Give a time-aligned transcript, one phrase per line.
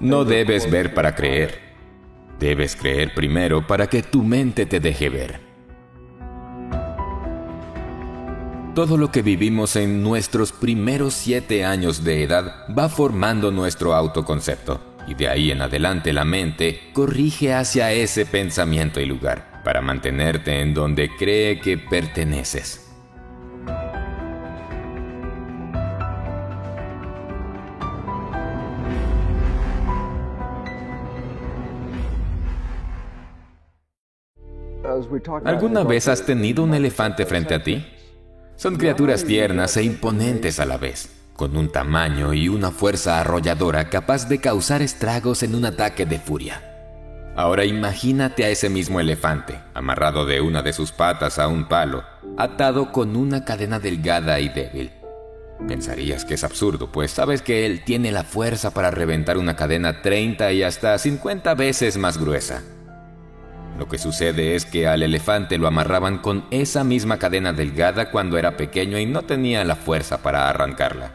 [0.00, 1.58] No debes ver para creer.
[2.38, 5.40] Debes creer primero para que tu mente te deje ver.
[8.74, 14.80] Todo lo que vivimos en nuestros primeros siete años de edad va formando nuestro autoconcepto
[15.06, 20.60] y de ahí en adelante la mente corrige hacia ese pensamiento y lugar para mantenerte
[20.60, 22.89] en donde cree que perteneces.
[35.44, 37.86] ¿Alguna vez has tenido un elefante frente a ti?
[38.56, 43.88] Son criaturas tiernas e imponentes a la vez, con un tamaño y una fuerza arrolladora
[43.88, 46.62] capaz de causar estragos en un ataque de furia.
[47.36, 52.02] Ahora imagínate a ese mismo elefante, amarrado de una de sus patas a un palo,
[52.36, 54.90] atado con una cadena delgada y débil.
[55.68, 60.02] Pensarías que es absurdo, pues sabes que él tiene la fuerza para reventar una cadena
[60.02, 62.62] 30 y hasta 50 veces más gruesa.
[63.80, 68.36] Lo que sucede es que al elefante lo amarraban con esa misma cadena delgada cuando
[68.36, 71.14] era pequeño y no tenía la fuerza para arrancarla.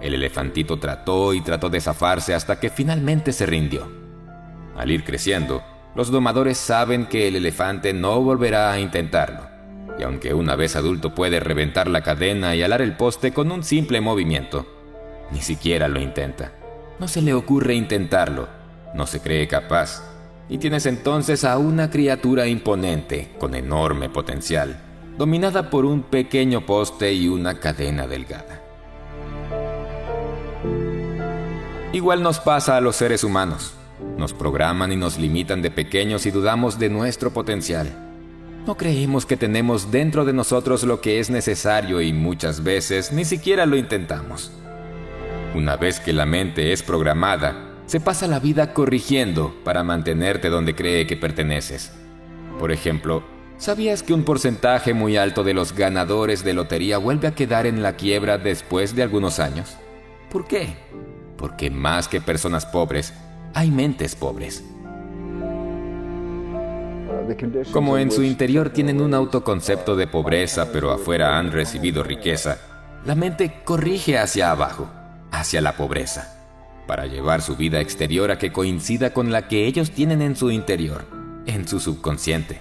[0.00, 3.90] El elefantito trató y trató de zafarse hasta que finalmente se rindió.
[4.76, 5.64] Al ir creciendo,
[5.96, 9.48] los domadores saben que el elefante no volverá a intentarlo,
[9.98, 13.64] y aunque una vez adulto puede reventar la cadena y alar el poste con un
[13.64, 14.64] simple movimiento,
[15.32, 16.52] ni siquiera lo intenta.
[17.00, 18.46] No se le ocurre intentarlo,
[18.94, 20.13] no se cree capaz
[20.48, 24.80] y tienes entonces a una criatura imponente, con enorme potencial,
[25.16, 28.62] dominada por un pequeño poste y una cadena delgada.
[31.92, 33.74] Igual nos pasa a los seres humanos.
[34.18, 37.88] Nos programan y nos limitan de pequeños y dudamos de nuestro potencial.
[38.66, 43.24] No creemos que tenemos dentro de nosotros lo que es necesario y muchas veces ni
[43.24, 44.50] siquiera lo intentamos.
[45.54, 50.74] Una vez que la mente es programada, se pasa la vida corrigiendo para mantenerte donde
[50.74, 51.92] cree que perteneces.
[52.58, 53.22] Por ejemplo,
[53.58, 57.82] ¿sabías que un porcentaje muy alto de los ganadores de lotería vuelve a quedar en
[57.82, 59.76] la quiebra después de algunos años?
[60.30, 60.76] ¿Por qué?
[61.36, 63.12] Porque más que personas pobres,
[63.52, 64.64] hay mentes pobres.
[67.72, 72.58] Como en su interior tienen un autoconcepto de pobreza, pero afuera han recibido riqueza,
[73.04, 74.90] la mente corrige hacia abajo,
[75.30, 76.33] hacia la pobreza
[76.86, 80.50] para llevar su vida exterior a que coincida con la que ellos tienen en su
[80.50, 81.04] interior,
[81.46, 82.60] en su subconsciente.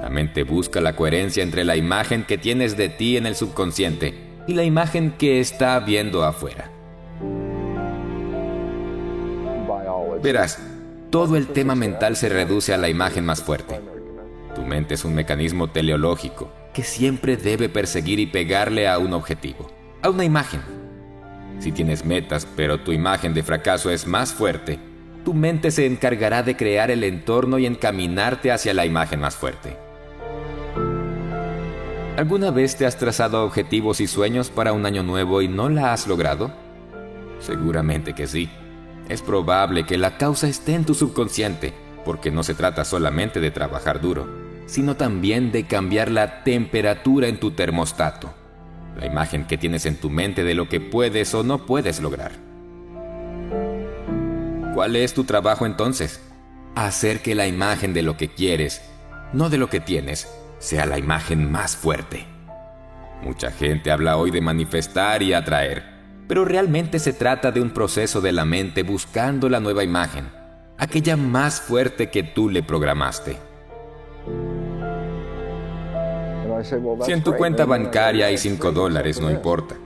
[0.00, 4.14] La mente busca la coherencia entre la imagen que tienes de ti en el subconsciente
[4.46, 6.70] y la imagen que está viendo afuera.
[10.22, 10.58] Verás,
[11.10, 13.80] todo el tema mental se reduce a la imagen más fuerte.
[14.54, 19.70] Tu mente es un mecanismo teleológico que siempre debe perseguir y pegarle a un objetivo,
[20.02, 20.83] a una imagen.
[21.58, 24.78] Si tienes metas, pero tu imagen de fracaso es más fuerte,
[25.24, 29.76] tu mente se encargará de crear el entorno y encaminarte hacia la imagen más fuerte.
[32.18, 35.92] ¿Alguna vez te has trazado objetivos y sueños para un año nuevo y no la
[35.92, 36.52] has logrado?
[37.40, 38.50] Seguramente que sí.
[39.08, 41.72] Es probable que la causa esté en tu subconsciente,
[42.04, 44.28] porque no se trata solamente de trabajar duro,
[44.66, 48.43] sino también de cambiar la temperatura en tu termostato
[48.96, 52.32] la imagen que tienes en tu mente de lo que puedes o no puedes lograr.
[54.74, 56.20] ¿Cuál es tu trabajo entonces?
[56.74, 58.82] Hacer que la imagen de lo que quieres,
[59.32, 60.28] no de lo que tienes,
[60.58, 62.26] sea la imagen más fuerte.
[63.22, 65.84] Mucha gente habla hoy de manifestar y atraer,
[66.26, 70.28] pero realmente se trata de un proceso de la mente buscando la nueva imagen,
[70.78, 73.53] aquella más fuerte que tú le programaste.
[77.04, 79.76] Si en tu cuenta bancaria hay 5 dólares, no importa.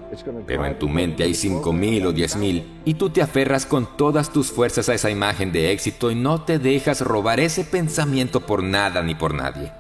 [0.47, 3.97] Pero en tu mente hay 5 mil o 10 mil y tú te aferras con
[3.97, 8.41] todas tus fuerzas a esa imagen de éxito y no te dejas robar ese pensamiento
[8.41, 9.73] por nada ni por nadie.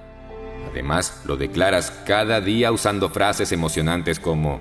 [0.70, 4.60] Además, lo declaras cada día usando frases emocionantes como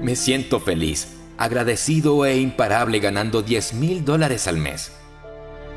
[0.00, 4.92] me siento feliz, agradecido e imparable ganando 10 mil dólares al mes.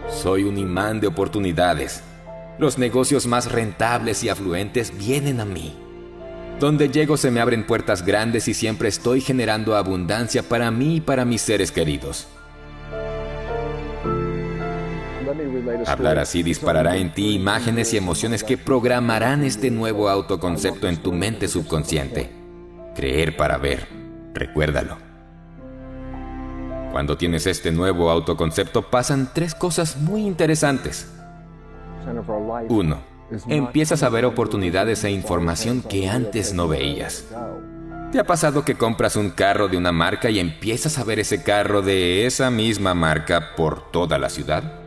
[0.09, 2.01] Soy un imán de oportunidades.
[2.57, 5.75] Los negocios más rentables y afluentes vienen a mí.
[6.59, 11.01] Donde llego se me abren puertas grandes y siempre estoy generando abundancia para mí y
[11.01, 12.27] para mis seres queridos.
[15.85, 21.11] Hablar así disparará en ti imágenes y emociones que programarán este nuevo autoconcepto en tu
[21.11, 22.31] mente subconsciente.
[22.95, 23.87] Creer para ver.
[24.33, 24.97] Recuérdalo.
[26.93, 31.11] Cuando tienes este nuevo autoconcepto pasan tres cosas muy interesantes.
[32.69, 33.14] Uno
[33.47, 37.25] empiezas a ver oportunidades e información que antes no veías.
[38.11, 41.43] ¿Te ha pasado que compras un carro de una marca y empiezas a ver ese
[41.43, 44.79] carro de esa misma marca por toda la ciudad?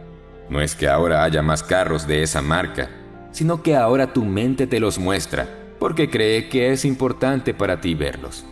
[0.48, 2.88] No es que ahora haya más carros de esa marca,
[3.32, 5.46] sino que ahora tu mente te los muestra,
[5.78, 8.46] porque cree que es importante para ti verlos.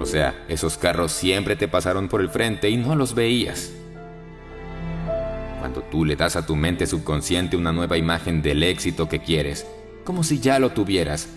[0.00, 3.70] O sea, esos carros siempre te pasaron por el frente y no los veías.
[5.60, 9.66] Cuando tú le das a tu mente subconsciente una nueva imagen del éxito que quieres,
[10.04, 11.28] como si ya lo tuvieras,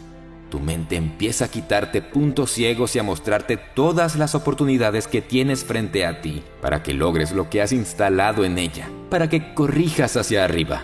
[0.49, 5.65] tu mente empieza a quitarte puntos ciegos y a mostrarte todas las oportunidades que tienes
[5.65, 10.15] frente a ti para que logres lo que has instalado en ella, para que corrijas
[10.15, 10.83] hacia arriba,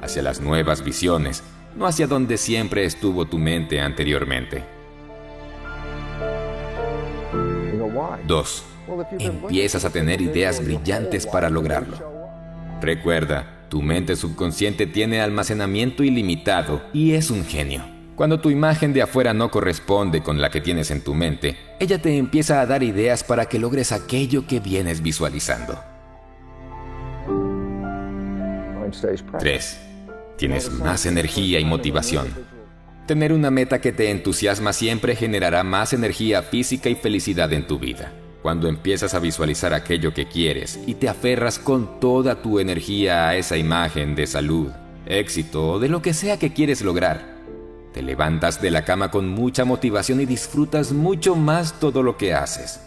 [0.00, 1.42] hacia las nuevas visiones,
[1.74, 4.62] no hacia donde siempre estuvo tu mente anteriormente.
[8.26, 8.64] 2.
[9.18, 12.11] Empiezas a tener ideas brillantes para lograrlo.
[12.82, 17.84] Recuerda, tu mente subconsciente tiene almacenamiento ilimitado y es un genio.
[18.16, 22.02] Cuando tu imagen de afuera no corresponde con la que tienes en tu mente, ella
[22.02, 25.78] te empieza a dar ideas para que logres aquello que vienes visualizando.
[29.38, 29.80] 3.
[30.36, 32.26] Tienes más energía y motivación.
[33.06, 37.78] Tener una meta que te entusiasma siempre generará más energía física y felicidad en tu
[37.78, 38.12] vida.
[38.42, 43.36] Cuando empiezas a visualizar aquello que quieres y te aferras con toda tu energía a
[43.36, 44.68] esa imagen de salud,
[45.06, 47.36] éxito o de lo que sea que quieres lograr,
[47.94, 52.34] te levantas de la cama con mucha motivación y disfrutas mucho más todo lo que
[52.34, 52.80] haces.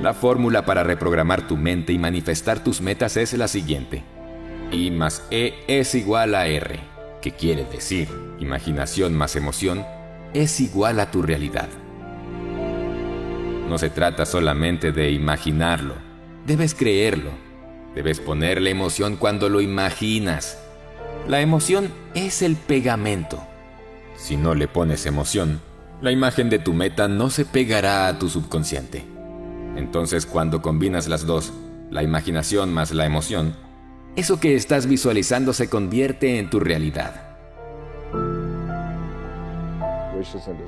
[0.00, 4.04] La fórmula para reprogramar tu mente y manifestar tus metas es la siguiente.
[4.70, 6.78] I más E es igual a R,
[7.20, 8.08] que quiere decir
[8.38, 9.84] imaginación más emoción
[10.34, 11.68] es igual a tu realidad.
[13.72, 15.94] No se trata solamente de imaginarlo,
[16.46, 17.30] debes creerlo,
[17.94, 20.58] debes ponerle emoción cuando lo imaginas
[21.26, 23.42] la emoción es el pegamento.
[24.18, 25.62] Si no le pones emoción,
[26.02, 29.06] la imagen de tu meta no se pegará a tu subconsciente.
[29.74, 31.54] Entonces cuando combinas las dos,
[31.90, 33.56] la imaginación más la emoción,
[34.16, 37.31] eso que estás visualizando se convierte en tu realidad.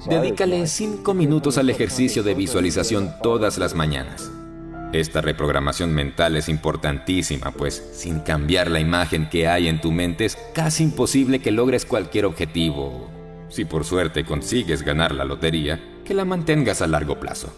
[0.09, 4.31] Dedícale 5 minutos al ejercicio de visualización todas las mañanas.
[4.93, 10.25] Esta reprogramación mental es importantísima, pues sin cambiar la imagen que hay en tu mente
[10.25, 13.11] es casi imposible que logres cualquier objetivo.
[13.49, 17.53] Si por suerte consigues ganar la lotería, que la mantengas a largo plazo.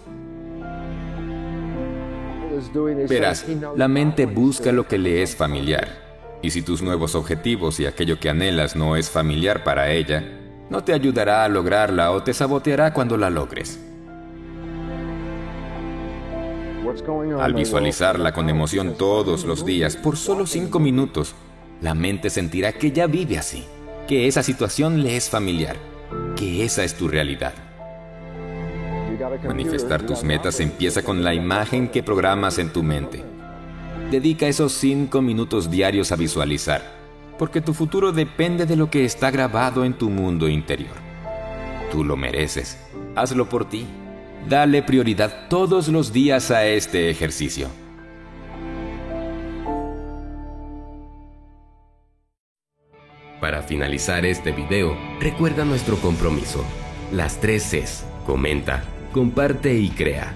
[3.08, 3.44] Verás,
[3.76, 6.06] la mente busca lo que le es familiar.
[6.42, 10.24] Y si tus nuevos objetivos y aquello que anhelas no es familiar para ella,
[10.70, 13.80] no te ayudará a lograrla o te saboteará cuando la logres.
[17.40, 21.34] Al visualizarla con emoción todos los días, por solo cinco minutos,
[21.80, 23.64] la mente sentirá que ya vive así,
[24.06, 25.76] que esa situación le es familiar,
[26.36, 27.54] que esa es tu realidad.
[29.46, 33.24] Manifestar tus metas empieza con la imagen que programas en tu mente.
[34.10, 36.82] Dedica esos cinco minutos diarios a visualizar,
[37.38, 40.94] porque tu futuro depende de lo que está grabado en tu mundo interior.
[41.90, 42.78] Tú lo mereces.
[43.14, 43.86] Hazlo por ti.
[44.48, 47.68] Dale prioridad todos los días a este ejercicio.
[53.40, 56.64] Para finalizar este video, recuerda nuestro compromiso.
[57.12, 58.04] Las tres Cs.
[58.24, 60.32] Comenta, comparte y crea.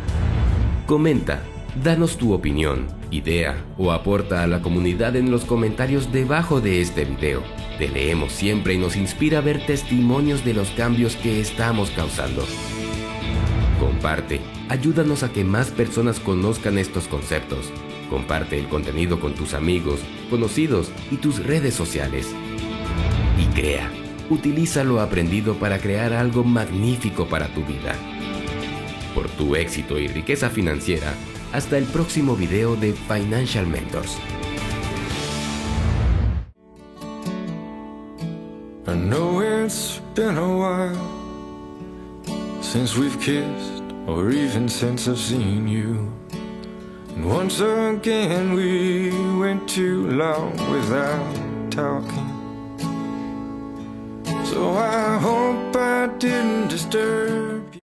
[0.87, 1.43] Comenta,
[1.83, 7.05] danos tu opinión, idea o aporta a la comunidad en los comentarios debajo de este
[7.05, 7.43] video.
[7.79, 12.45] Te leemos siempre y nos inspira a ver testimonios de los cambios que estamos causando.
[13.79, 17.71] Comparte, ayúdanos a que más personas conozcan estos conceptos.
[18.11, 22.29] Comparte el contenido con tus amigos, conocidos y tus redes sociales.
[23.39, 23.91] Y crea,
[24.29, 27.95] utiliza lo aprendido para crear algo magnífico para tu vida.
[29.15, 31.15] Por tu éxito y riqueza financiera,
[31.53, 34.19] hasta el próximo video de Financial Mentors.
[42.71, 46.09] since we've kissed, or even since I've seen you.
[47.15, 51.35] And once again we went too long without
[51.73, 52.31] talking.
[54.45, 57.60] So I hope I didn't disturb